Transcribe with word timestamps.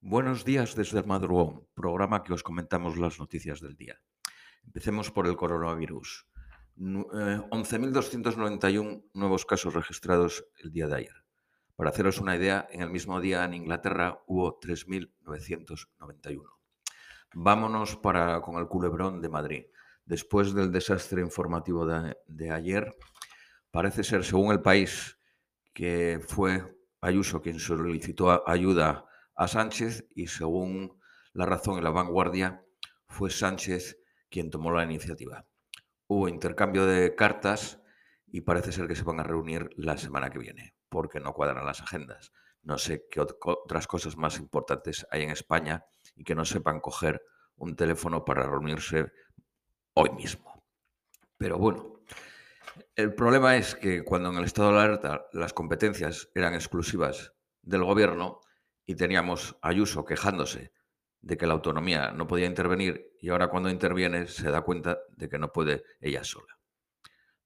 Buenos 0.00 0.44
días 0.44 0.74
desde 0.76 0.98
el 1.00 1.06
madrugón, 1.06 1.66
programa 1.74 2.22
que 2.22 2.32
os 2.32 2.42
comentamos 2.42 2.96
las 2.96 3.18
noticias 3.18 3.60
del 3.60 3.76
día. 3.76 4.00
Empecemos 4.64 5.10
por 5.10 5.26
el 5.26 5.36
coronavirus. 5.36 6.26
Nu- 6.76 7.08
eh, 7.12 7.40
11.291 7.50 9.04
nuevos 9.14 9.46
casos 9.46 9.74
registrados 9.74 10.46
el 10.58 10.70
día 10.70 10.86
de 10.86 10.96
ayer. 10.96 11.24
Para 11.74 11.90
haceros 11.90 12.20
una 12.20 12.36
idea, 12.36 12.66
en 12.70 12.82
el 12.82 12.90
mismo 12.90 13.20
día 13.20 13.44
en 13.44 13.54
Inglaterra 13.54 14.22
hubo 14.26 14.58
3.991. 14.60 16.42
Vámonos 17.34 17.96
para, 17.96 18.40
con 18.40 18.56
el 18.56 18.66
culebrón 18.68 19.20
de 19.20 19.28
Madrid. 19.28 19.64
Después 20.04 20.54
del 20.54 20.70
desastre 20.70 21.20
informativo 21.20 21.84
de, 21.86 22.16
de 22.26 22.50
ayer, 22.50 22.94
parece 23.70 24.04
ser, 24.04 24.24
según 24.24 24.52
el 24.52 24.62
país, 24.62 25.18
que 25.72 26.20
fue 26.26 26.74
Ayuso 27.02 27.42
quien 27.42 27.60
solicitó 27.60 28.48
ayuda 28.48 29.04
a 29.36 29.48
Sánchez 29.48 30.06
y 30.14 30.26
según 30.26 30.98
La 31.32 31.46
Razón 31.46 31.78
y 31.78 31.82
La 31.82 31.90
Vanguardia, 31.90 32.64
fue 33.06 33.30
Sánchez 33.30 33.98
quien 34.30 34.50
tomó 34.50 34.72
la 34.72 34.84
iniciativa. 34.84 35.46
Hubo 36.08 36.28
intercambio 36.28 36.86
de 36.86 37.14
cartas 37.14 37.80
y 38.26 38.40
parece 38.40 38.72
ser 38.72 38.88
que 38.88 38.96
se 38.96 39.04
van 39.04 39.20
a 39.20 39.24
reunir 39.24 39.70
la 39.76 39.96
semana 39.96 40.30
que 40.30 40.38
viene, 40.38 40.74
porque 40.88 41.20
no 41.20 41.32
cuadran 41.32 41.64
las 41.64 41.80
agendas. 41.80 42.32
No 42.62 42.78
sé 42.78 43.06
qué 43.10 43.20
otras 43.20 43.86
cosas 43.86 44.16
más 44.16 44.38
importantes 44.38 45.06
hay 45.10 45.22
en 45.22 45.30
España 45.30 45.84
y 46.14 46.24
que 46.24 46.34
no 46.34 46.44
sepan 46.44 46.80
coger 46.80 47.22
un 47.56 47.76
teléfono 47.76 48.24
para 48.24 48.42
reunirse 48.44 49.12
hoy 49.94 50.10
mismo. 50.10 50.64
Pero 51.36 51.58
bueno, 51.58 52.00
el 52.94 53.14
problema 53.14 53.56
es 53.56 53.74
que 53.74 54.02
cuando 54.02 54.30
en 54.30 54.38
el 54.38 54.44
estado 54.44 54.72
de 54.72 54.80
alerta 54.80 55.26
las 55.32 55.52
competencias 55.52 56.28
eran 56.34 56.54
exclusivas 56.54 57.32
del 57.62 57.84
gobierno 57.84 58.40
y 58.86 58.94
teníamos 58.94 59.56
Ayuso 59.60 60.04
quejándose 60.04 60.72
de 61.20 61.36
que 61.36 61.46
la 61.46 61.54
autonomía 61.54 62.12
no 62.12 62.26
podía 62.26 62.46
intervenir 62.46 63.12
y 63.20 63.30
ahora 63.30 63.48
cuando 63.48 63.68
interviene 63.68 64.28
se 64.28 64.50
da 64.50 64.62
cuenta 64.62 64.98
de 65.08 65.28
que 65.28 65.38
no 65.38 65.52
puede 65.52 65.82
ella 66.00 66.22
sola. 66.22 66.56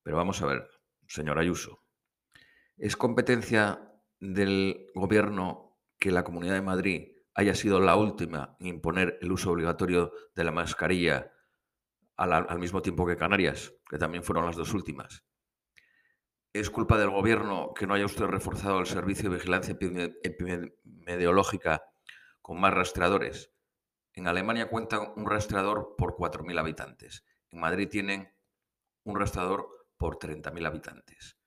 Pero 0.02 0.18
vamos 0.18 0.42
a 0.42 0.46
ver, 0.46 0.68
señor 1.06 1.38
Ayuso, 1.38 1.82
¿es 2.76 2.96
competencia 2.96 3.90
del 4.18 4.86
gobierno 4.94 5.78
que 5.98 6.10
la 6.10 6.24
Comunidad 6.24 6.54
de 6.54 6.62
Madrid 6.62 7.08
haya 7.34 7.54
sido 7.54 7.80
la 7.80 7.96
última 7.96 8.56
en 8.60 8.66
imponer 8.66 9.18
el 9.22 9.32
uso 9.32 9.50
obligatorio 9.50 10.12
de 10.34 10.44
la 10.44 10.52
mascarilla 10.52 11.32
al 12.16 12.58
mismo 12.58 12.82
tiempo 12.82 13.06
que 13.06 13.16
Canarias, 13.16 13.72
que 13.88 13.96
también 13.96 14.22
fueron 14.22 14.44
las 14.44 14.56
dos 14.56 14.74
últimas? 14.74 15.24
¿Es 16.52 16.68
culpa 16.68 16.98
del 16.98 17.10
gobierno 17.10 17.72
que 17.74 17.86
no 17.86 17.94
haya 17.94 18.06
usted 18.06 18.24
reforzado 18.24 18.80
el 18.80 18.86
servicio 18.86 19.30
de 19.30 19.36
vigilancia 19.36 19.78
epidemi- 19.78 20.16
epidemiológica 20.24 21.84
con 22.42 22.60
más 22.60 22.74
rastreadores? 22.74 23.52
En 24.14 24.26
Alemania 24.26 24.68
cuentan 24.68 25.12
un 25.14 25.30
rastreador 25.30 25.94
por 25.96 26.16
4.000 26.16 26.58
habitantes. 26.58 27.24
En 27.50 27.60
Madrid 27.60 27.88
tienen 27.88 28.34
un 29.04 29.16
rastreador 29.18 29.68
por 29.96 30.18
30.000 30.18 30.66
habitantes. 30.66 31.38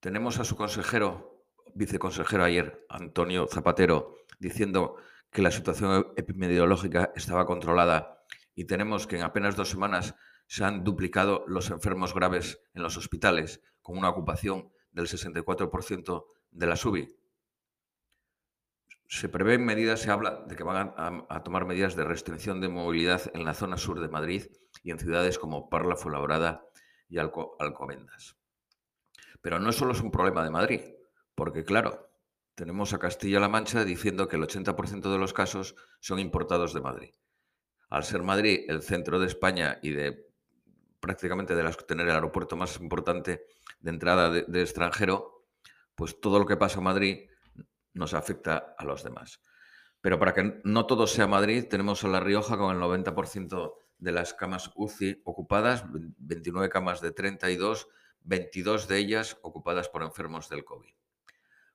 Tenemos 0.00 0.40
a 0.40 0.44
su 0.44 0.56
consejero, 0.56 1.44
viceconsejero 1.74 2.42
ayer, 2.42 2.84
Antonio 2.88 3.46
Zapatero, 3.46 4.16
diciendo 4.40 4.96
que 5.30 5.42
la 5.42 5.52
situación 5.52 6.12
epidemiológica 6.16 7.12
estaba 7.14 7.46
controlada 7.46 8.24
y 8.56 8.64
tenemos 8.64 9.06
que 9.06 9.16
en 9.16 9.22
apenas 9.22 9.54
dos 9.54 9.68
semanas 9.68 10.16
se 10.50 10.64
han 10.64 10.82
duplicado 10.82 11.44
los 11.46 11.70
enfermos 11.70 12.12
graves 12.12 12.60
en 12.74 12.82
los 12.82 12.96
hospitales, 12.96 13.62
con 13.82 13.96
una 13.96 14.08
ocupación 14.08 14.72
del 14.90 15.06
64% 15.06 16.26
de 16.50 16.66
la 16.66 16.74
SUBI. 16.74 17.16
Se 19.06 19.28
prevén 19.28 19.64
medidas, 19.64 20.00
se 20.00 20.10
habla 20.10 20.42
de 20.48 20.56
que 20.56 20.64
van 20.64 20.92
a, 20.96 21.42
tomar 21.44 21.66
medidas 21.66 21.94
de 21.94 22.02
restricción 22.02 22.60
de 22.60 22.68
movilidad 22.68 23.30
en 23.32 23.44
la 23.44 23.54
zona 23.54 23.76
sur 23.76 24.00
de 24.00 24.08
Madrid 24.08 24.46
y 24.82 24.90
en 24.90 24.98
ciudades 24.98 25.38
como 25.38 25.70
Parla, 25.70 25.94
Fuenlabrada 25.94 26.64
y 27.08 27.18
Alco- 27.18 27.54
Alcobendas. 27.60 28.36
Pero 29.40 29.60
no 29.60 29.70
solo 29.70 29.92
es 29.92 30.00
un 30.00 30.10
problema 30.10 30.42
de 30.42 30.50
Madrid, 30.50 30.80
porque 31.36 31.64
claro, 31.64 32.10
tenemos 32.56 32.92
a 32.92 32.98
Castilla-La 32.98 33.48
Mancha 33.48 33.84
diciendo 33.84 34.26
que 34.26 34.34
el 34.34 34.42
80% 34.42 35.12
de 35.12 35.18
los 35.18 35.32
casos 35.32 35.76
son 36.00 36.18
importados 36.18 36.74
de 36.74 36.80
Madrid. 36.80 37.14
Al 37.88 38.02
ser 38.02 38.24
Madrid 38.24 38.64
el 38.66 38.82
centro 38.82 39.20
de 39.20 39.28
España 39.28 39.78
y 39.80 39.90
de 39.90 40.29
prácticamente 41.00 41.54
de 41.54 41.62
las, 41.62 41.76
tener 41.86 42.06
el 42.06 42.14
aeropuerto 42.14 42.56
más 42.56 42.78
importante 42.78 43.46
de 43.80 43.90
entrada 43.90 44.30
de, 44.30 44.60
extranjero, 44.60 45.46
pues 45.94 46.20
todo 46.20 46.38
lo 46.38 46.46
que 46.46 46.56
pasa 46.56 46.78
en 46.78 46.84
Madrid 46.84 47.30
nos 47.94 48.14
afecta 48.14 48.74
a 48.78 48.84
los 48.84 49.02
demás. 49.02 49.40
Pero 50.00 50.18
para 50.18 50.32
que 50.34 50.60
no 50.64 50.86
todo 50.86 51.06
sea 51.06 51.26
Madrid, 51.26 51.66
tenemos 51.68 52.04
a 52.04 52.08
La 52.08 52.20
Rioja 52.20 52.56
con 52.56 52.74
el 52.74 52.80
90% 52.80 53.74
de 53.98 54.12
las 54.12 54.32
camas 54.32 54.70
UCI 54.74 55.22
ocupadas, 55.24 55.84
29 55.90 56.68
camas 56.70 57.00
de 57.00 57.12
32, 57.12 57.88
22 58.22 58.88
de 58.88 58.98
ellas 58.98 59.38
ocupadas 59.42 59.88
por 59.88 60.02
enfermos 60.02 60.48
del 60.48 60.64
COVID. 60.64 60.94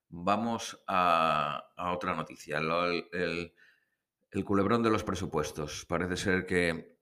Vamos 0.09 0.81
a, 0.87 1.71
a 1.75 1.91
otra 1.91 2.15
noticia, 2.15 2.59
el 2.59 4.43
culebrón 4.43 4.81
de 4.81 4.89
los 4.89 5.03
presupuestos. 5.03 5.85
Parece 5.85 6.17
ser 6.17 6.45
que 6.45 6.94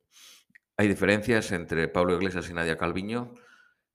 hay 0.75 0.88
diferencias 0.88 1.51
entre 1.51 1.88
Pablo 1.88 2.16
Iglesias 2.16 2.50
y 2.50 2.53
Nadia 2.53 2.78
Calviño. 2.78 3.34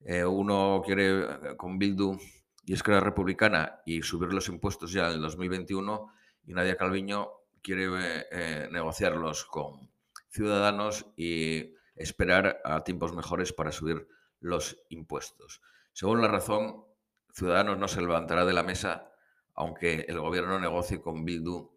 Eh, 0.00 0.24
uno 0.24 0.82
quiere 0.84 1.22
eh, 1.22 1.56
con 1.56 1.78
Bildu 1.78 2.18
y 2.64 2.72
Esquerra 2.72 3.00
Republicana 3.00 3.80
y 3.84 4.02
subir 4.02 4.32
los 4.32 4.48
impuestos 4.48 4.92
ya 4.92 5.08
en 5.08 5.14
el 5.14 5.22
2021 5.22 6.12
y 6.44 6.52
Nadia 6.52 6.76
Calviño 6.76 7.30
quiere 7.62 7.88
eh, 8.30 8.68
negociarlos 8.70 9.44
con 9.44 9.90
Ciudadanos 10.28 11.06
y 11.16 11.74
esperar 11.96 12.60
a 12.64 12.84
tiempos 12.84 13.14
mejores 13.14 13.52
para 13.52 13.72
subir 13.72 14.06
los 14.40 14.84
impuestos. 14.88 15.62
Según 15.92 16.22
la 16.22 16.28
razón, 16.28 16.84
Ciudadanos 17.32 17.78
no 17.78 17.88
se 17.88 18.00
levantará 18.00 18.44
de 18.44 18.52
la 18.52 18.62
mesa 18.62 19.10
aunque 19.54 20.06
el 20.06 20.20
gobierno 20.20 20.60
negocie 20.60 21.00
con 21.00 21.24
Bildu 21.24 21.72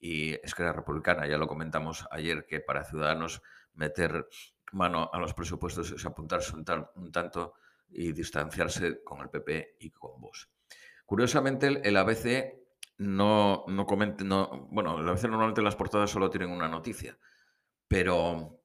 y 0.00 0.32
Esquerra 0.44 0.72
Republicana. 0.72 1.28
Ya 1.28 1.38
lo 1.38 1.46
comentamos 1.46 2.08
ayer 2.10 2.44
que 2.46 2.58
para 2.58 2.84
Ciudadanos 2.84 3.40
meter 3.74 4.28
mano 4.72 5.08
a 5.12 5.18
los 5.18 5.34
presupuestos 5.34 5.90
es 5.92 6.04
apuntarse 6.04 6.54
un, 6.56 6.64
tan- 6.64 6.88
un 6.96 7.12
tanto 7.12 7.54
y 7.90 8.12
distanciarse 8.12 9.02
con 9.04 9.20
el 9.20 9.30
PP 9.30 9.76
y 9.80 9.90
con 9.90 10.20
Vox. 10.20 10.48
Curiosamente, 11.06 11.80
el, 11.86 11.96
ABC 11.96 12.54
no, 12.98 13.64
no 13.68 13.86
comenta, 13.86 14.24
no, 14.24 14.66
bueno, 14.70 14.98
el 14.98 15.08
ABC 15.08 15.24
normalmente 15.24 15.60
en 15.60 15.66
las 15.66 15.76
portadas 15.76 16.10
solo 16.10 16.30
tienen 16.30 16.50
una 16.50 16.68
noticia, 16.68 17.16
pero 17.86 18.60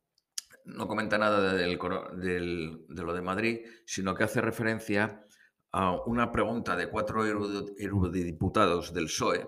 no 0.65 0.87
comenta 0.87 1.17
nada 1.17 1.53
del, 1.53 1.77
de 1.77 3.03
lo 3.03 3.13
de 3.13 3.21
Madrid, 3.21 3.59
sino 3.85 4.15
que 4.15 4.23
hace 4.23 4.41
referencia 4.41 5.23
a 5.71 5.91
una 6.05 6.31
pregunta 6.31 6.75
de 6.75 6.89
cuatro 6.89 7.23
eurodiputados 7.25 8.93
del 8.93 9.05
PSOE 9.05 9.47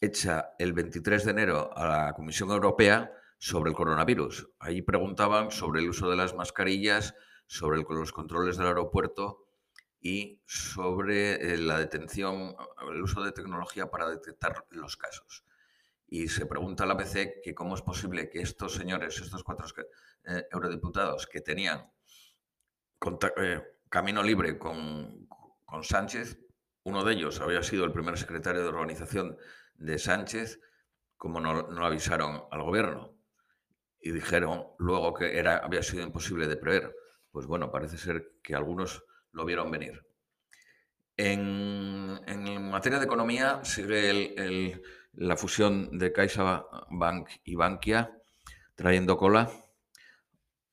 hecha 0.00 0.54
el 0.58 0.72
23 0.72 1.24
de 1.24 1.30
enero 1.30 1.70
a 1.76 1.86
la 1.86 2.12
Comisión 2.14 2.50
Europea 2.50 3.12
sobre 3.42 3.70
el 3.70 3.76
coronavirus. 3.76 4.50
Ahí 4.60 4.82
preguntaban 4.82 5.50
sobre 5.50 5.80
el 5.80 5.88
uso 5.88 6.08
de 6.08 6.14
las 6.14 6.32
mascarillas, 6.32 7.16
sobre 7.48 7.82
los 7.82 8.12
controles 8.12 8.56
del 8.56 8.68
aeropuerto 8.68 9.48
y 10.00 10.40
sobre 10.46 11.32
eh, 11.34 11.58
la 11.58 11.76
detención, 11.80 12.54
el 12.88 13.02
uso 13.02 13.20
de 13.24 13.32
tecnología 13.32 13.90
para 13.90 14.08
detectar 14.08 14.64
los 14.70 14.96
casos. 14.96 15.44
Y 16.06 16.28
se 16.28 16.46
pregunta 16.46 16.84
a 16.84 16.86
la 16.86 16.92
ABC 16.92 17.42
que 17.42 17.52
cómo 17.52 17.74
es 17.74 17.82
posible 17.82 18.30
que 18.30 18.42
estos 18.42 18.74
señores, 18.74 19.20
estos 19.20 19.42
cuatro 19.42 19.66
eh, 20.24 20.44
eurodiputados 20.52 21.26
que 21.26 21.40
tenían 21.40 21.90
eh, 23.38 23.60
camino 23.88 24.22
libre 24.22 24.56
con, 24.56 25.26
con 25.64 25.82
Sánchez, 25.82 26.38
uno 26.84 27.02
de 27.02 27.14
ellos 27.14 27.40
había 27.40 27.64
sido 27.64 27.84
el 27.86 27.92
primer 27.92 28.16
secretario 28.16 28.62
de 28.62 28.68
organización 28.68 29.36
de 29.74 29.98
Sánchez, 29.98 30.60
como 31.16 31.40
no 31.40 31.84
avisaron 31.84 32.44
al 32.52 32.62
gobierno 32.62 33.11
y 34.02 34.10
dijeron 34.12 34.66
luego 34.78 35.14
que 35.14 35.38
era, 35.38 35.58
había 35.58 35.82
sido 35.82 36.02
imposible 36.02 36.48
de 36.48 36.56
prever. 36.56 36.94
Pues 37.30 37.46
bueno, 37.46 37.70
parece 37.70 37.96
ser 37.98 38.32
que 38.42 38.54
algunos 38.54 39.04
lo 39.32 39.44
vieron 39.44 39.70
venir. 39.70 40.04
En, 41.16 42.20
en 42.26 42.70
materia 42.70 42.98
de 42.98 43.04
economía 43.04 43.60
sigue 43.64 44.34
el- 44.42 44.82
la 45.14 45.36
fusión 45.36 45.98
de 45.98 46.10
CaixaBank 46.12 47.28
y 47.44 47.54
Bankia 47.54 48.16
trayendo 48.74 49.16
cola. 49.18 49.50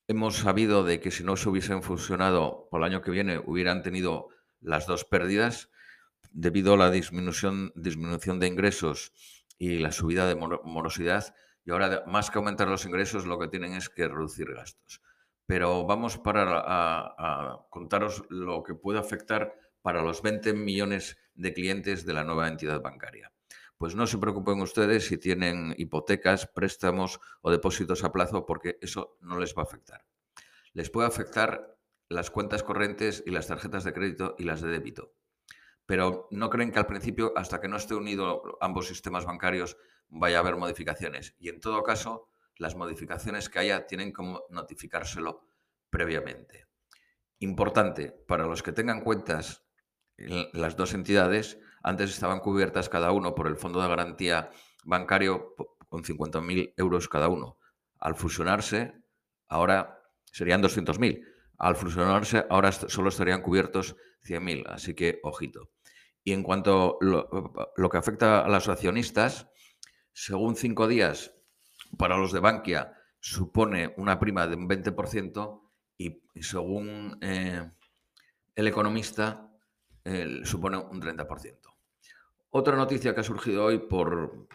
Hemos 0.07 0.37
sabido 0.37 0.83
de 0.83 0.99
que 1.01 1.11
si 1.11 1.23
no 1.23 1.35
se 1.35 1.49
hubiesen 1.49 1.83
fusionado 1.83 2.67
por 2.71 2.79
el 2.81 2.85
año 2.85 3.01
que 3.01 3.11
viene 3.11 3.37
hubieran 3.45 3.83
tenido 3.83 4.29
las 4.61 4.87
dos 4.87 5.05
pérdidas 5.05 5.69
debido 6.31 6.73
a 6.73 6.77
la 6.77 6.89
disminución, 6.89 7.71
disminución 7.75 8.39
de 8.39 8.47
ingresos 8.47 9.11
y 9.57 9.77
la 9.77 9.91
subida 9.91 10.25
de 10.27 10.35
moro- 10.35 10.61
morosidad. 10.63 11.35
Y 11.69 11.71
ahora, 11.71 12.03
más 12.07 12.31
que 12.31 12.39
aumentar 12.39 12.67
los 12.67 12.83
ingresos, 12.85 13.27
lo 13.27 13.37
que 13.37 13.47
tienen 13.47 13.73
es 13.73 13.89
que 13.89 14.07
reducir 14.07 14.51
gastos. 14.55 15.03
Pero 15.45 15.85
vamos 15.85 16.17
para 16.17 16.41
a, 16.61 17.13
a 17.15 17.67
contaros 17.69 18.23
lo 18.29 18.63
que 18.63 18.73
puede 18.73 18.97
afectar 18.97 19.53
para 19.83 20.01
los 20.01 20.23
20 20.23 20.53
millones 20.53 21.19
de 21.35 21.53
clientes 21.53 22.07
de 22.07 22.13
la 22.13 22.23
nueva 22.23 22.47
entidad 22.47 22.81
bancaria. 22.81 23.31
Pues 23.77 23.93
no 23.93 24.07
se 24.07 24.17
preocupen 24.17 24.61
ustedes 24.61 25.05
si 25.05 25.19
tienen 25.19 25.75
hipotecas, 25.77 26.47
préstamos 26.47 27.19
o 27.41 27.51
depósitos 27.51 28.03
a 28.03 28.11
plazo, 28.11 28.47
porque 28.47 28.79
eso 28.81 29.19
no 29.21 29.37
les 29.37 29.53
va 29.55 29.61
a 29.61 29.65
afectar. 29.65 30.03
Les 30.73 30.89
puede 30.89 31.07
afectar 31.07 31.77
las 32.07 32.31
cuentas 32.31 32.63
corrientes 32.63 33.21
y 33.27 33.29
las 33.29 33.45
tarjetas 33.45 33.83
de 33.83 33.93
crédito 33.93 34.33
y 34.39 34.43
las 34.45 34.61
de 34.61 34.69
débito. 34.69 35.13
Pero 35.85 36.27
no 36.31 36.49
creen 36.49 36.71
que 36.71 36.79
al 36.79 36.87
principio, 36.87 37.31
hasta 37.35 37.61
que 37.61 37.67
no 37.67 37.77
esté 37.77 37.93
unido 37.93 38.57
ambos 38.59 38.87
sistemas 38.87 39.25
bancarios, 39.25 39.77
vaya 40.09 40.37
a 40.37 40.39
haber 40.41 40.57
modificaciones. 40.57 41.35
Y 41.39 41.49
en 41.49 41.59
todo 41.59 41.83
caso, 41.83 42.29
las 42.57 42.75
modificaciones 42.75 43.49
que 43.49 43.59
haya 43.59 43.87
tienen 43.87 44.13
que 44.13 44.23
notificárselo 44.49 45.47
previamente. 45.89 46.67
Importante, 47.39 48.11
para 48.27 48.45
los 48.45 48.61
que 48.61 48.73
tengan 48.73 49.01
cuentas 49.01 49.65
en 50.17 50.49
las 50.53 50.75
dos 50.75 50.93
entidades, 50.93 51.57
antes 51.83 52.09
estaban 52.09 52.39
cubiertas 52.39 52.89
cada 52.89 53.11
uno 53.11 53.33
por 53.33 53.47
el 53.47 53.55
Fondo 53.55 53.81
de 53.81 53.87
Garantía 53.87 54.51
Bancario 54.83 55.55
con 55.87 56.03
50.000 56.03 56.73
euros 56.77 57.07
cada 57.07 57.29
uno. 57.29 57.57
Al 57.99 58.15
fusionarse, 58.15 58.93
ahora 59.47 60.01
serían 60.25 60.61
200.000. 60.61 61.25
Al 61.57 61.75
fusionarse, 61.75 62.45
ahora 62.49 62.71
solo 62.71 63.09
estarían 63.09 63.41
cubiertos 63.41 63.95
100.000. 64.25 64.65
Así 64.67 64.93
que, 64.93 65.19
ojito. 65.23 65.71
Y 66.23 66.33
en 66.33 66.43
cuanto 66.43 66.97
a 67.01 67.05
lo, 67.75 67.89
que 67.89 67.97
afecta 67.97 68.45
a 68.45 68.49
los 68.49 68.67
accionistas, 68.67 69.47
según 70.19 70.57
cinco 70.57 70.85
días 70.89 71.33
para 71.97 72.17
los 72.17 72.33
de 72.33 72.41
Bankia 72.41 72.93
supone 73.21 73.93
una 73.95 74.19
prima 74.19 74.47
de 74.47 74.57
un 74.57 74.67
20% 74.67 75.61
y 75.97 76.21
según 76.41 77.17
eh, 77.21 77.71
el 78.53 78.67
economista 78.67 79.49
supone 80.43 80.77
un 80.77 81.01
30%. 81.01 81.57
Otra 82.49 82.75
noticia 82.75 83.13
que 83.13 83.21
ha 83.21 83.23
surgido 83.23 83.63
hoy 83.63 83.77
por 83.77 84.47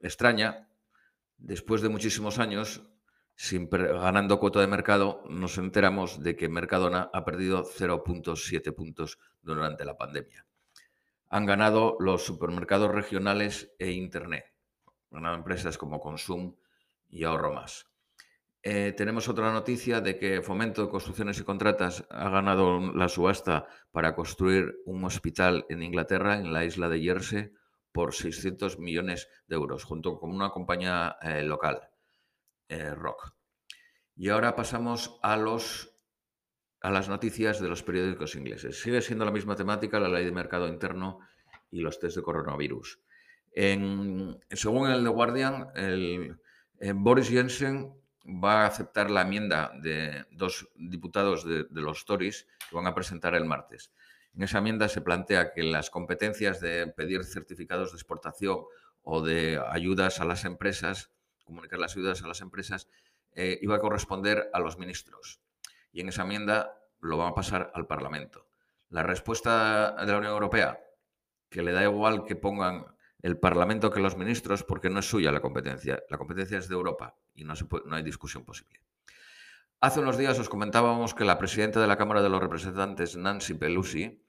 extraña, 0.00 0.68
después 1.36 1.82
de 1.82 1.88
muchísimos 1.88 2.40
años, 2.40 2.82
sin, 3.36 3.68
ganando 3.70 4.40
cuota 4.40 4.60
de 4.60 4.66
mercado, 4.66 5.22
nos 5.28 5.56
enteramos 5.56 6.20
de 6.22 6.34
que 6.34 6.48
Mercadona 6.48 7.10
ha 7.12 7.24
perdido 7.24 7.64
0.7 7.64 8.74
puntos 8.74 9.18
durante 9.40 9.84
la 9.84 9.96
pandemia. 9.96 10.46
Han 11.28 11.46
ganado 11.46 11.96
los 12.00 12.24
supermercados 12.24 12.90
regionales 12.90 13.72
e 13.78 13.92
Internet. 13.92 14.51
Ganado 15.12 15.36
empresas 15.36 15.78
como 15.78 16.00
Consum 16.00 16.56
y 17.08 17.24
Ahorro 17.24 17.52
Más. 17.52 17.86
Eh, 18.64 18.92
tenemos 18.96 19.28
otra 19.28 19.52
noticia 19.52 20.00
de 20.00 20.18
que 20.18 20.40
Fomento 20.40 20.88
Construcciones 20.88 21.38
y 21.40 21.42
Contratas 21.42 22.06
ha 22.10 22.28
ganado 22.28 22.92
la 22.92 23.08
subasta 23.08 23.66
para 23.90 24.14
construir 24.14 24.76
un 24.86 25.04
hospital 25.04 25.66
en 25.68 25.82
Inglaterra, 25.82 26.36
en 26.36 26.52
la 26.52 26.64
isla 26.64 26.88
de 26.88 27.00
Jersey, 27.00 27.52
por 27.90 28.14
600 28.14 28.78
millones 28.78 29.28
de 29.48 29.56
euros, 29.56 29.84
junto 29.84 30.16
con 30.18 30.30
una 30.30 30.50
compañía 30.50 31.16
eh, 31.20 31.42
local, 31.42 31.90
eh, 32.68 32.94
Rock. 32.94 33.34
Y 34.14 34.28
ahora 34.28 34.54
pasamos 34.54 35.18
a, 35.22 35.34
a 35.34 36.90
las 36.90 37.08
noticias 37.08 37.60
de 37.60 37.68
los 37.68 37.82
periódicos 37.82 38.36
ingleses. 38.36 38.80
Sigue 38.80 39.02
siendo 39.02 39.24
la 39.24 39.32
misma 39.32 39.56
temática, 39.56 39.98
la 39.98 40.08
ley 40.08 40.24
de 40.24 40.32
mercado 40.32 40.68
interno 40.68 41.18
y 41.70 41.80
los 41.80 41.98
test 41.98 42.16
de 42.16 42.22
coronavirus. 42.22 43.00
Según 43.54 44.90
el 44.90 45.02
The 45.04 45.10
Guardian, 45.10 45.68
el, 45.74 46.38
Boris 46.94 47.28
Jensen 47.28 47.94
va 48.24 48.62
a 48.62 48.66
aceptar 48.66 49.10
la 49.10 49.22
enmienda 49.22 49.72
de 49.80 50.24
dos 50.30 50.68
diputados 50.76 51.44
de, 51.44 51.66
los 51.70 52.04
Tories 52.04 52.46
que 52.68 52.76
van 52.76 52.86
a 52.86 52.94
presentar 52.94 53.34
el 53.34 53.44
martes. 53.44 53.92
En 54.34 54.42
esa 54.42 54.58
enmienda 54.58 54.88
se 54.88 55.00
plantea 55.00 55.52
que 55.52 55.62
las 55.62 55.90
competencias 55.90 56.60
de 56.60 56.86
pedir 56.86 57.24
certificados 57.24 57.92
de 57.92 57.96
exportación 57.96 58.64
o 59.02 59.20
de 59.20 59.60
ayudas 59.70 60.20
a 60.20 60.24
las 60.24 60.44
empresas, 60.44 61.10
comunicar 61.44 61.78
las 61.78 61.96
ayudas 61.96 62.22
a 62.22 62.28
las 62.28 62.40
empresas, 62.40 62.88
eh, 63.34 63.58
iba 63.60 63.76
a 63.76 63.80
corresponder 63.80 64.48
a 64.52 64.60
los 64.60 64.78
ministros. 64.78 65.40
Y 65.92 66.00
en 66.00 66.08
esa 66.08 66.22
enmienda 66.22 66.78
lo 67.00 67.18
van 67.18 67.32
a 67.32 67.34
pasar 67.34 67.70
al 67.74 67.86
Parlamento. 67.86 68.46
La 68.88 69.02
respuesta 69.02 69.96
de 70.04 70.12
la 70.12 70.18
Unión 70.18 70.32
Europea, 70.32 70.80
que 71.50 71.62
le 71.62 71.72
da 71.72 71.82
igual 71.82 72.24
que 72.24 72.36
pongan 72.36 72.86
el 73.22 73.38
Parlamento 73.38 73.90
que 73.90 74.00
los 74.00 74.16
ministros 74.16 74.64
porque 74.64 74.90
no 74.90 74.98
es 75.00 75.08
suya 75.08 75.32
la 75.32 75.40
competencia. 75.40 76.02
La 76.10 76.18
competencia 76.18 76.58
es 76.58 76.68
de 76.68 76.74
Europa 76.74 77.16
y 77.34 77.44
no, 77.44 77.54
no 77.86 77.96
hay 77.96 78.02
discusión 78.02 78.44
posible. 78.44 78.80
Hace 79.80 80.00
unos 80.00 80.18
días 80.18 80.38
os 80.38 80.48
comentábamos 80.48 81.14
que 81.14 81.24
la 81.24 81.38
presidenta 81.38 81.80
de 81.80 81.86
la 81.86 81.96
Cámara 81.96 82.22
de 82.22 82.28
los 82.28 82.40
Representantes, 82.40 83.16
Nancy 83.16 83.54
Pelosi, 83.54 84.22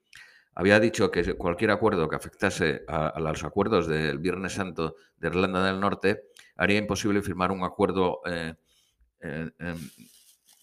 había 0.56 0.80
dicho 0.80 1.10
que 1.12 1.36
cualquier 1.36 1.72
acuerdo 1.72 2.08
que 2.08 2.16
afectase 2.16 2.84
a, 2.88 3.20
los 3.20 3.44
acuerdos 3.44 3.88
del 3.88 4.20
Viernes 4.20 4.54
Santo 4.54 4.96
de 5.18 5.28
Irlanda 5.28 5.64
del 5.66 5.80
Norte 5.80 6.26
haría 6.56 6.78
imposible 6.78 7.22
firmar 7.22 7.52
un 7.52 7.64
acuerdo 7.64 8.22
eh, 8.26 8.54
eh, 9.22 9.52
em, 9.60 9.78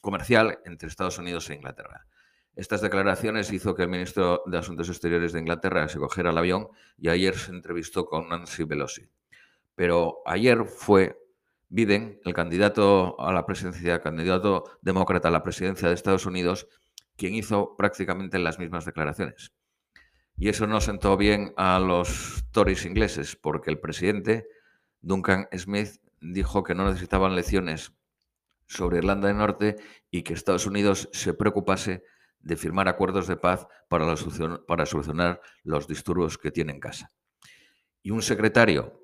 comercial 0.00 0.60
entre 0.64 0.88
Estados 0.88 1.18
Unidos 1.18 1.50
e 1.50 1.54
Inglaterra. 1.54 2.06
Estas 2.56 2.80
declaraciones 2.80 3.52
hizo 3.52 3.74
que 3.74 3.82
el 3.82 3.88
ministro 3.88 4.42
de 4.46 4.58
Asuntos 4.58 4.88
Exteriores 4.88 5.32
de 5.32 5.40
Inglaterra 5.40 5.88
se 5.88 5.98
cogiera 5.98 6.30
el 6.30 6.38
avión 6.38 6.68
y 6.98 7.08
ayer 7.08 7.36
se 7.36 7.52
entrevistó 7.52 8.06
con 8.06 8.28
Nancy 8.28 8.64
Pelosi. 8.64 9.08
Pero 9.74 10.18
ayer 10.26 10.64
fue 10.64 11.16
Biden, 11.68 12.20
el 12.24 12.34
candidato 12.34 13.18
a 13.20 13.32
la 13.32 13.46
presidencia, 13.46 14.00
candidato 14.00 14.64
demócrata 14.82 15.28
a 15.28 15.30
la 15.30 15.44
presidencia 15.44 15.88
de 15.88 15.94
Estados 15.94 16.26
Unidos, 16.26 16.66
quien 17.16 17.34
hizo 17.34 17.76
prácticamente 17.76 18.38
las 18.38 18.58
mismas 18.58 18.84
declaraciones. 18.84 19.52
Y 20.36 20.48
eso 20.48 20.66
no 20.66 20.80
sentó 20.80 21.16
bien 21.16 21.52
a 21.56 21.78
los 21.78 22.44
Tories 22.50 22.84
ingleses, 22.86 23.36
porque 23.36 23.70
el 23.70 23.78
presidente, 23.78 24.48
Duncan 25.00 25.46
Smith, 25.56 26.00
dijo 26.20 26.64
que 26.64 26.74
no 26.74 26.86
necesitaban 26.86 27.36
lecciones 27.36 27.92
sobre 28.66 28.98
Irlanda 28.98 29.28
del 29.28 29.38
Norte 29.38 29.76
y 30.10 30.22
que 30.22 30.32
Estados 30.32 30.66
Unidos 30.66 31.08
se 31.12 31.34
preocupase 31.34 32.02
de 32.40 32.56
firmar 32.56 32.88
acuerdos 32.88 33.26
de 33.26 33.36
paz 33.36 33.66
para, 33.88 34.06
para 34.66 34.86
solucionar 34.86 35.40
los 35.62 35.86
disturbios 35.86 36.38
que 36.38 36.50
tiene 36.50 36.72
en 36.72 36.80
casa. 36.80 37.12
Y 38.02 38.10
un 38.10 38.22
secretario, 38.22 39.00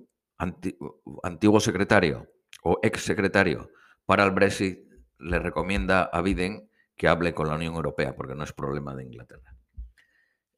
antiguo 1.22 1.60
secretario 1.60 2.32
o 2.62 2.78
ex 2.82 3.02
secretario 3.02 3.70
para 4.06 4.24
el 4.24 4.30
Brexit 4.30 4.80
le 5.18 5.38
recomienda 5.38 6.04
a 6.04 6.22
Biden 6.22 6.70
que 6.96 7.08
hable 7.08 7.34
con 7.34 7.48
la 7.48 7.54
Unión 7.54 7.74
Europea, 7.74 8.16
porque 8.16 8.34
no 8.34 8.44
es 8.44 8.52
problema 8.52 8.94
de 8.94 9.04
Inglaterra. 9.04 9.54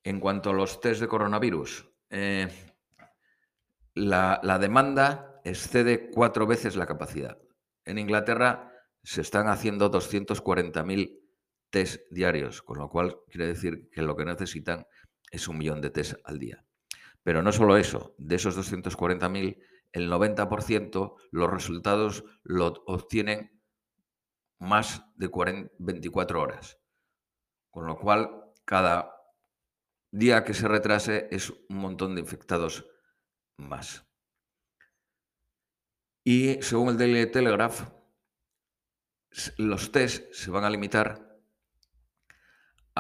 En 0.05 0.21
cuanto 0.21 0.51
a 0.51 0.53
los 0.53 0.81
test 0.81 1.01
de 1.01 1.09
coronavirus, 1.09 1.89
eh, 2.11 2.49
la, 3.95 4.41
la 4.43 4.59
demanda 4.59 5.41
excede 5.45 6.11
cuatro 6.11 6.47
veces 6.47 6.77
la 6.77 6.87
capacidad. 6.87 7.39
En 7.85 7.99
Inglaterra 7.99 8.73
se 9.03 9.23
están 9.23 9.49
haciendo 9.49 9.91
240.000 9.91 11.28
test 11.71 12.01
diarios, 12.11 12.63
con 12.63 12.79
lo 12.79 12.89
cual 12.89 13.19
quiere 13.29 13.47
decir 13.47 13.89
que 13.91 14.03
lo 14.03 14.17
que 14.17 14.25
necesitan 14.25 14.87
es 15.31 15.49
un 15.49 15.59
millón 15.59 15.81
de 15.81 15.91
test 15.91 16.15
al 16.25 16.39
día. 16.39 16.65
Pero 17.23 17.43
no 17.43 17.53
solo 17.53 17.77
eso, 17.77 18.15
de 18.19 18.37
esos 18.37 18.57
240.000, 18.57 19.59
el 19.93 20.11
90% 20.11 21.17
los 21.31 21.51
resultados 21.51 22.25
lo 22.43 22.67
obtienen 22.87 23.61
más 24.59 25.05
de 25.17 25.31
24 25.79 26.41
horas. 26.41 26.79
Con 27.71 27.87
lo 27.87 27.97
cual, 27.99 28.53
cada 28.65 29.15
día 30.11 30.45
que 30.45 30.55
se 30.55 30.69
retrase 30.69 31.29
es 31.31 31.51
un 31.51 31.77
montón 31.77 32.15
de 32.15 32.21
infectados 32.21 32.87
más. 33.57 34.05
Y 36.25 36.61
según 36.63 36.91
el 36.91 36.99
Daily 36.99 37.31
Telegraph, 37.31 37.89
los 39.57 39.93
test 39.93 40.33
se 40.33 40.51
van 40.51 40.65
a 40.65 40.71
limitar 40.71 41.28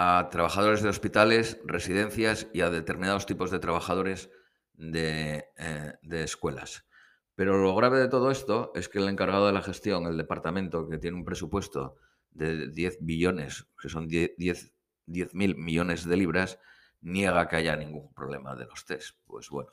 a 0.00 0.28
trabajadores 0.30 0.80
de 0.80 0.90
hospitales, 0.90 1.60
residencias 1.64 2.46
y 2.52 2.60
a 2.60 2.70
determinados 2.70 3.26
tipos 3.26 3.50
de 3.50 3.58
trabajadores 3.58 4.30
de, 4.74 5.46
eh, 5.56 5.94
escuelas. 6.22 6.86
Pero 7.34 7.58
lo 7.58 7.74
grave 7.74 7.98
de 7.98 8.06
todo 8.06 8.30
esto 8.30 8.70
es 8.76 8.88
que 8.88 9.00
el 9.00 9.08
encargado 9.08 9.48
de 9.48 9.52
la 9.52 9.60
gestión, 9.60 10.06
el 10.06 10.16
departamento 10.16 10.88
que 10.88 10.98
tiene 10.98 11.16
un 11.16 11.24
presupuesto 11.24 11.96
de 12.30 12.68
10 12.68 12.98
billones, 13.00 13.66
que 13.82 13.88
son 13.88 14.06
10 14.06 14.36
mil 15.32 15.56
millones 15.56 16.04
de 16.04 16.16
libras, 16.16 16.60
niega 17.00 17.48
que 17.48 17.56
haya 17.56 17.74
ningún 17.74 18.14
problema 18.14 18.54
de 18.54 18.66
los 18.66 18.84
test. 18.84 19.16
Pues 19.26 19.50
bueno. 19.50 19.70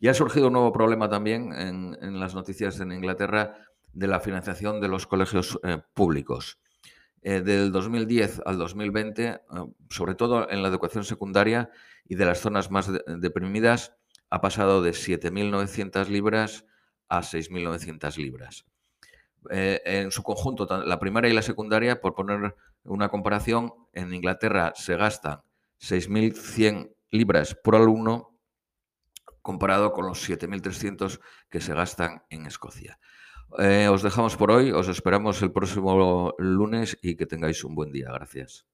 Y 0.00 0.08
ha 0.08 0.14
surgido 0.14 0.46
un 0.46 0.54
nuevo 0.54 0.72
problema 0.72 1.10
también 1.10 1.52
en, 1.52 2.18
las 2.18 2.34
noticias 2.34 2.80
en 2.80 2.90
Inglaterra 2.90 3.54
de 3.92 4.06
la 4.06 4.20
financiación 4.20 4.80
de 4.80 4.88
los 4.88 5.06
colegios 5.06 5.60
eh, 5.62 5.82
públicos. 5.92 6.58
Eh, 7.24 7.40
del 7.40 7.70
2010 7.70 8.42
al 8.44 8.58
2020, 8.58 9.24
eh, 9.26 9.38
sobre 9.90 10.16
todo 10.16 10.50
en 10.50 10.60
la 10.60 10.68
educación 10.68 11.04
secundaria 11.04 11.70
y 12.04 12.16
de 12.16 12.24
las 12.24 12.40
zonas 12.40 12.70
más 12.72 12.90
deprimidas, 13.06 13.94
ha 14.28 14.40
pasado 14.40 14.82
de 14.82 14.90
7.900 14.90 16.08
libras 16.08 16.66
a 17.08 17.20
6.900 17.20 18.16
libras. 18.16 18.64
Eh, 19.50 19.80
en 19.84 20.10
su 20.10 20.22
conjunto, 20.24 20.66
la 20.84 20.98
primaria 20.98 21.30
y 21.30 21.34
la 21.34 21.42
secundaria, 21.42 22.00
por 22.00 22.14
poner 22.14 22.56
una 22.82 23.08
comparación, 23.08 23.72
en 23.92 24.12
Inglaterra 24.14 24.72
se 24.74 24.96
gastan 24.96 25.42
6.100 25.80 26.92
libras 27.10 27.54
por 27.54 27.76
alumno, 27.76 28.38
comparado 29.42 29.92
con 29.92 30.06
los 30.06 30.28
7.300 30.28 31.20
que 31.50 31.60
se 31.60 31.74
gastan 31.74 32.22
en 32.30 32.46
Escocia. 32.46 32.98
Eh, 33.58 33.88
os 33.88 34.02
dejamos 34.02 34.36
por 34.36 34.50
hoy, 34.50 34.72
os 34.72 34.88
esperamos 34.88 35.42
el 35.42 35.52
próximo 35.52 36.34
lunes 36.38 36.98
y 37.02 37.16
que 37.16 37.26
tengáis 37.26 37.64
un 37.64 37.74
buen 37.74 37.92
día. 37.92 38.10
Gracias. 38.12 38.71